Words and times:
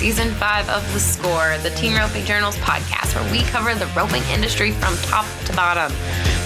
season 0.00 0.32
five 0.36 0.66
of 0.70 0.82
The 0.94 0.98
Score, 0.98 1.58
the 1.58 1.68
Team 1.68 1.94
Roping 1.94 2.24
Journals 2.24 2.56
podcast, 2.56 3.14
where 3.14 3.30
we 3.30 3.42
cover 3.50 3.74
the 3.74 3.84
roping 3.88 4.22
industry 4.32 4.70
from 4.70 4.96
top 5.02 5.26
to 5.44 5.52
bottom. 5.52 5.94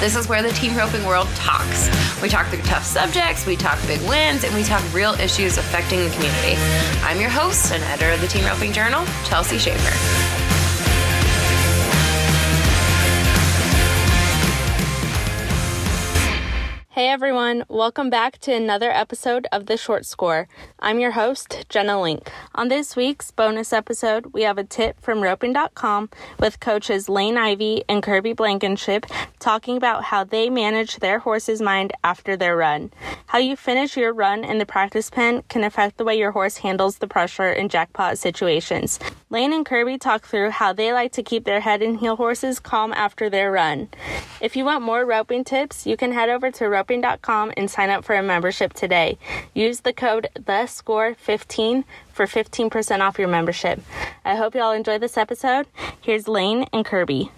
This 0.01 0.17
is 0.17 0.27
where 0.29 0.43
the 0.43 0.51
team 0.55 0.77
roping 0.77 1.05
world 1.07 1.29
talks. 1.37 1.89
We 2.21 2.29
talk 2.29 2.49
through 2.49 2.63
tough 2.63 2.85
subjects, 2.85 3.47
we 3.47 3.55
talk 3.55 3.79
big 3.87 4.01
wins, 4.09 4.43
and 4.43 4.53
we 4.57 4.65
talk 4.65 4.83
real 4.93 5.13
issues 5.21 5.57
affecting 5.57 6.01
the 6.01 6.11
community. 6.11 6.57
I'm 7.05 7.21
your 7.21 7.31
host 7.31 7.71
and 7.71 7.85
editor 7.85 8.11
of 8.11 8.21
the 8.21 8.27
Team 8.27 8.45
Roping 8.45 8.73
Journal, 8.73 9.07
Chelsea 9.25 9.59
Shaffer. 9.59 10.44
Hey 16.95 17.09
everyone, 17.09 17.65
welcome 17.69 18.09
back 18.09 18.39
to 18.43 18.53
another 18.53 18.93
episode 18.93 19.49
of 19.51 19.67
The 19.67 19.77
Short 19.77 20.07
Score. 20.07 20.47
I'm 20.79 21.01
your 21.01 21.11
host, 21.11 21.65
Jenna 21.69 22.01
Link. 22.01 22.31
On 22.55 22.69
this 22.69 22.95
week's 22.95 23.33
bonus 23.33 23.73
episode, 23.73 24.27
we 24.27 24.43
have 24.43 24.59
a 24.59 24.63
tip 24.63 25.01
from 25.01 25.21
roping.com 25.21 26.09
with 26.39 26.61
coaches 26.61 27.09
Lane 27.09 27.37
Ivy 27.37 27.83
and 27.89 28.01
Kirby 28.01 28.33
Blankenship 28.33 29.07
talking 29.41 29.77
about 29.77 30.05
how 30.05 30.23
they 30.23 30.49
manage 30.49 30.99
their 30.99 31.19
horse's 31.19 31.61
mind 31.61 31.93
after 32.05 32.37
their 32.37 32.57
run. 32.57 32.93
How 33.27 33.41
you 33.41 33.57
finish 33.57 33.97
your 33.97 34.13
run 34.13 34.45
in 34.45 34.59
the 34.59 34.65
practice 34.65 35.11
pen 35.11 35.43
can 35.49 35.65
affect 35.65 35.97
the 35.97 36.05
way 36.05 36.17
your 36.17 36.31
horse 36.31 36.59
handles 36.59 36.99
the 36.99 37.09
pressure 37.09 37.53
in 37.53 37.69
jackpot 37.69 38.19
situations. 38.19 39.01
Lane 39.31 39.53
and 39.53 39.67
Kirby 39.67 39.99
talk 39.99 40.25
through 40.25 40.51
how 40.51 40.73
they 40.73 40.93
like 40.93 41.11
to 41.11 41.23
keep 41.25 41.45
their 41.45 41.59
head 41.59 41.83
and 41.83 41.99
heel 41.99 42.15
horses 42.15 42.61
calm 42.61 42.93
after 42.93 43.29
their 43.29 43.51
run. 43.51 43.89
If 44.41 44.55
you 44.55 44.65
want 44.65 44.85
more 44.85 45.05
roping 45.05 45.43
tips, 45.43 45.87
you 45.87 45.97
can 45.97 46.13
head 46.13 46.29
over 46.29 46.53
to 46.53 46.69
roping.com 46.85 47.53
and 47.57 47.71
sign 47.71 47.89
up 47.89 48.05
for 48.05 48.15
a 48.15 48.23
membership 48.23 48.75
today. 48.75 49.17
Use 49.55 49.81
the 49.81 49.93
code 49.93 50.29
THESCORE15 50.39 51.85
for 52.13 52.27
15% 52.27 53.01
off 53.01 53.19
your 53.19 53.29
membership. 53.29 53.81
I 54.25 54.37
hope 54.37 54.55
you 54.55 54.61
all 54.61 54.73
enjoy 54.73 54.99
this 54.99 55.17
episode. 55.17 55.67
Here's 56.01 56.29
Lane 56.29 56.67
and 56.73 56.85
Kirby. 56.85 57.31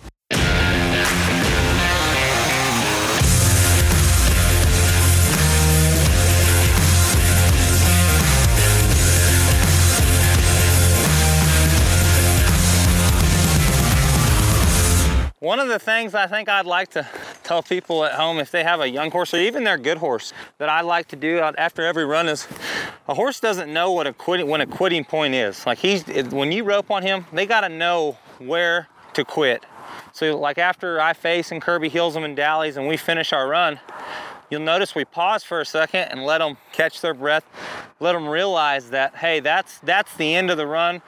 One 15.38 15.60
of 15.60 15.69
the 15.69 15.78
things 15.78 16.14
I 16.14 16.27
think 16.27 16.48
I'd 16.48 16.66
like 16.66 16.88
to 16.92 17.06
tell 17.47 17.62
people 17.62 18.05
at 18.05 18.12
home 18.12 18.39
if 18.39 18.50
they 18.50 18.64
have 18.64 18.80
a 18.80 18.89
young 18.89 19.11
horse 19.11 19.33
or 19.33 19.39
even 19.39 19.62
their 19.62 19.78
good 19.78 19.98
horse 19.98 20.33
that 20.58 20.69
I 20.69 20.80
like 20.80 21.06
to 21.08 21.16
do 21.16 21.39
after 21.39 21.86
every 21.86 22.05
run 22.05 22.28
is 22.28 22.48
a 23.08 23.14
horse 23.14 23.38
doesn't 23.38 23.72
know 23.72 23.92
what 23.92 24.08
a 24.08 24.12
quitting 24.12 24.48
when 24.48 24.61
a 24.61 24.66
quitting 24.66 25.05
point 25.05 25.33
is. 25.34 25.64
Like 25.64 25.78
he's 25.78 26.05
when 26.33 26.50
you 26.50 26.64
rope 26.64 26.91
on 26.91 27.03
him, 27.05 27.25
they 27.33 27.47
got 27.47 27.61
to 27.61 27.69
know 27.69 28.19
where 28.38 28.88
to 29.14 29.25
quit. 29.25 29.64
So 30.12 30.36
like 30.36 30.58
after 30.58 31.00
I 31.00 31.12
face 31.12 31.53
and 31.53 31.62
Kirby 31.62 31.88
heels 31.88 32.14
them 32.14 32.25
and 32.25 32.34
dallies 32.34 32.77
and 32.77 32.88
we 32.88 32.97
finish 32.97 33.33
our 33.33 33.48
run, 33.48 33.78
you'll 34.50 34.61
notice 34.61 34.94
we 34.94 35.05
pause 35.05 35.42
for 35.42 35.61
a 35.61 35.66
second 35.66 36.08
and 36.11 36.25
let 36.25 36.39
them 36.39 36.56
catch 36.72 37.00
their 37.00 37.14
breath, 37.14 37.44
let 38.00 38.12
them 38.12 38.28
realize 38.28 38.91
that, 38.91 39.16
hey, 39.16 39.41
that's, 39.41 39.78
that's 39.80 40.14
the 40.16 40.34
end 40.34 40.50
of 40.50 40.56
the 40.56 40.66
run. 40.66 41.03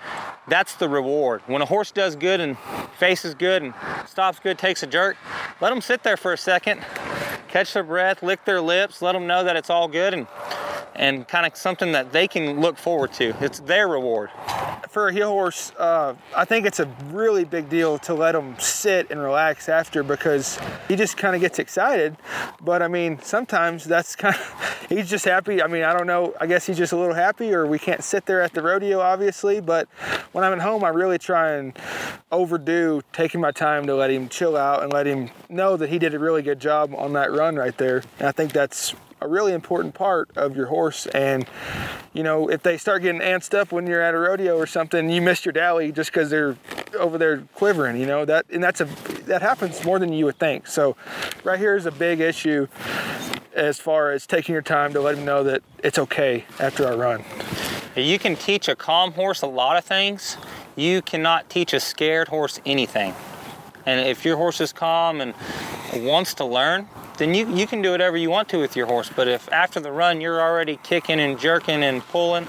That's 0.48 0.74
the 0.74 0.88
reward. 0.88 1.42
When 1.46 1.62
a 1.62 1.66
horse 1.66 1.90
does 1.90 2.16
good 2.16 2.40
and 2.40 2.56
faces 2.98 3.34
good 3.34 3.62
and 3.62 3.74
stops 4.06 4.38
good, 4.38 4.58
takes 4.58 4.82
a 4.82 4.86
jerk, 4.86 5.16
let 5.60 5.70
them 5.70 5.80
sit 5.80 6.02
there 6.02 6.16
for 6.16 6.32
a 6.32 6.38
second, 6.38 6.82
catch 7.48 7.74
their 7.74 7.82
breath, 7.82 8.22
lick 8.22 8.44
their 8.44 8.60
lips, 8.60 9.02
let 9.02 9.12
them 9.12 9.26
know 9.26 9.44
that 9.44 9.56
it's 9.56 9.70
all 9.70 9.88
good 9.88 10.14
and 10.14 10.26
and 10.98 11.26
kind 11.28 11.46
of 11.46 11.56
something 11.56 11.92
that 11.92 12.12
they 12.12 12.26
can 12.26 12.60
look 12.60 12.76
forward 12.76 13.12
to. 13.12 13.32
It's 13.40 13.60
their 13.60 13.88
reward. 13.88 14.30
For 14.98 15.06
a 15.06 15.12
heel 15.12 15.28
horse, 15.28 15.70
uh, 15.78 16.16
I 16.34 16.44
think 16.44 16.66
it's 16.66 16.80
a 16.80 16.86
really 17.12 17.44
big 17.44 17.68
deal 17.68 17.98
to 18.00 18.14
let 18.14 18.34
him 18.34 18.58
sit 18.58 19.12
and 19.12 19.20
relax 19.20 19.68
after 19.68 20.02
because 20.02 20.58
he 20.88 20.96
just 20.96 21.16
kind 21.16 21.36
of 21.36 21.40
gets 21.40 21.60
excited. 21.60 22.16
But 22.60 22.82
I 22.82 22.88
mean, 22.88 23.20
sometimes 23.20 23.84
that's 23.84 24.16
kind 24.22 24.34
of, 24.34 24.86
he's 24.88 25.08
just 25.08 25.24
happy. 25.24 25.62
I 25.62 25.68
mean, 25.68 25.84
I 25.84 25.96
don't 25.96 26.08
know. 26.08 26.34
I 26.40 26.48
guess 26.48 26.66
he's 26.66 26.78
just 26.78 26.92
a 26.92 26.96
little 26.96 27.14
happy, 27.14 27.54
or 27.54 27.64
we 27.64 27.78
can't 27.78 28.02
sit 28.02 28.26
there 28.26 28.42
at 28.42 28.54
the 28.54 28.60
rodeo, 28.60 28.98
obviously. 28.98 29.60
But 29.60 29.86
when 30.32 30.42
I'm 30.42 30.52
at 30.52 30.58
home, 30.58 30.82
I 30.82 30.88
really 30.88 31.18
try 31.18 31.52
and 31.52 31.78
overdo 32.32 33.00
taking 33.12 33.40
my 33.40 33.52
time 33.52 33.86
to 33.86 33.94
let 33.94 34.10
him 34.10 34.28
chill 34.28 34.56
out 34.56 34.82
and 34.82 34.92
let 34.92 35.06
him 35.06 35.30
know 35.48 35.76
that 35.76 35.90
he 35.90 36.00
did 36.00 36.12
a 36.12 36.18
really 36.18 36.42
good 36.42 36.58
job 36.58 36.92
on 36.96 37.12
that 37.12 37.30
run 37.30 37.54
right 37.54 37.78
there. 37.78 38.02
And 38.18 38.26
I 38.26 38.32
think 38.32 38.50
that's 38.52 38.96
a 39.20 39.28
really 39.28 39.52
important 39.52 39.94
part 39.94 40.30
of 40.36 40.56
your 40.56 40.66
horse. 40.66 41.06
And, 41.08 41.46
you 42.12 42.22
know, 42.22 42.48
if 42.48 42.62
they 42.62 42.76
start 42.78 43.02
getting 43.02 43.20
antsed 43.20 43.56
up 43.56 43.72
when 43.72 43.86
you're 43.86 44.02
at 44.02 44.14
a 44.14 44.18
rodeo 44.18 44.56
or 44.56 44.66
something, 44.66 45.10
you 45.10 45.20
missed 45.20 45.44
your 45.44 45.52
dally 45.52 45.92
just 45.92 46.10
because 46.10 46.30
they're 46.30 46.56
over 46.98 47.18
there 47.18 47.38
quivering, 47.54 47.96
you 48.00 48.06
know, 48.06 48.24
that, 48.24 48.46
and 48.50 48.62
that's 48.62 48.80
a, 48.80 48.84
that 49.26 49.42
happens 49.42 49.84
more 49.84 49.98
than 49.98 50.12
you 50.12 50.24
would 50.24 50.38
think. 50.38 50.66
So 50.66 50.96
right 51.44 51.58
here 51.58 51.76
is 51.76 51.86
a 51.86 51.92
big 51.92 52.20
issue 52.20 52.66
as 53.54 53.78
far 53.80 54.12
as 54.12 54.26
taking 54.26 54.52
your 54.52 54.62
time 54.62 54.92
to 54.92 55.00
let 55.00 55.16
them 55.16 55.24
know 55.24 55.42
that 55.44 55.62
it's 55.82 55.98
okay 55.98 56.44
after 56.60 56.86
our 56.86 56.96
run. 56.96 57.24
You 57.96 58.18
can 58.18 58.36
teach 58.36 58.68
a 58.68 58.76
calm 58.76 59.12
horse 59.12 59.42
a 59.42 59.46
lot 59.46 59.76
of 59.76 59.84
things. 59.84 60.36
You 60.76 61.02
cannot 61.02 61.50
teach 61.50 61.72
a 61.72 61.80
scared 61.80 62.28
horse 62.28 62.60
anything. 62.64 63.14
And 63.84 64.06
if 64.06 64.24
your 64.24 64.36
horse 64.36 64.60
is 64.60 64.72
calm 64.72 65.20
and 65.20 65.34
wants 65.94 66.34
to 66.34 66.44
learn, 66.44 66.88
then 67.18 67.34
you, 67.34 67.48
you 67.54 67.66
can 67.66 67.82
do 67.82 67.90
whatever 67.90 68.16
you 68.16 68.30
want 68.30 68.48
to 68.50 68.58
with 68.58 68.76
your 68.76 68.86
horse. 68.86 69.10
But 69.14 69.28
if 69.28 69.52
after 69.52 69.80
the 69.80 69.92
run 69.92 70.20
you're 70.20 70.40
already 70.40 70.78
kicking 70.82 71.20
and 71.20 71.38
jerking 71.38 71.82
and 71.82 72.02
pulling, 72.02 72.48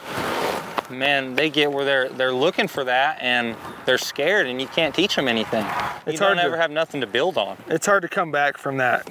man, 0.89 1.35
they 1.35 1.49
get 1.49 1.71
where 1.71 1.85
they're 1.85 2.09
they're 2.09 2.33
looking 2.33 2.67
for 2.67 2.83
that 2.83 3.17
and 3.21 3.55
they're 3.85 3.97
scared 3.97 4.47
and 4.47 4.61
you 4.61 4.67
can't 4.67 4.95
teach 4.95 5.15
them 5.15 5.27
anything. 5.27 5.65
You 5.65 6.13
it's 6.13 6.19
don't 6.19 6.39
ever 6.39 6.55
to, 6.55 6.61
have 6.61 6.71
nothing 6.71 7.01
to 7.01 7.07
build 7.07 7.37
on. 7.37 7.57
It's 7.67 7.85
hard 7.85 8.03
to 8.03 8.09
come 8.09 8.31
back 8.31 8.57
from 8.57 8.77
that. 8.77 9.09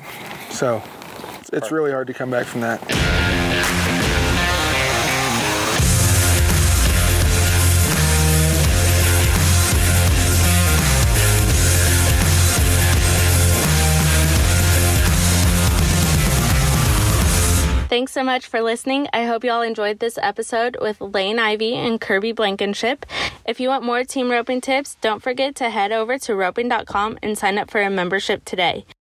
So 0.50 0.82
it's 1.52 1.70
really 1.70 1.90
hard 1.90 2.06
to 2.06 2.14
come 2.14 2.30
back 2.30 2.46
from 2.46 2.62
that. 2.62 3.37
Thanks 17.88 18.12
so 18.12 18.22
much 18.22 18.46
for 18.46 18.60
listening. 18.60 19.08
I 19.14 19.24
hope 19.24 19.44
you 19.44 19.50
all 19.50 19.62
enjoyed 19.62 19.98
this 19.98 20.18
episode 20.20 20.76
with 20.78 21.00
Lane 21.00 21.38
Ivy 21.38 21.74
and 21.74 21.98
Kirby 21.98 22.32
Blankenship. 22.32 23.06
If 23.46 23.60
you 23.60 23.70
want 23.70 23.82
more 23.82 24.04
team 24.04 24.30
roping 24.30 24.60
tips, 24.60 24.96
don't 25.00 25.22
forget 25.22 25.54
to 25.56 25.70
head 25.70 25.90
over 25.90 26.18
to 26.18 26.36
roping.com 26.36 27.18
and 27.22 27.38
sign 27.38 27.56
up 27.56 27.70
for 27.70 27.80
a 27.80 27.88
membership 27.88 28.44
today. 28.44 28.84